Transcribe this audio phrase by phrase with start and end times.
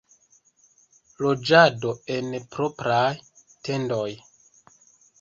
[1.25, 3.05] Loĝado en propraj
[3.71, 4.07] tendoj.